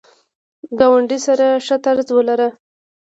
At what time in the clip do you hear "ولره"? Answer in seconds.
2.13-2.47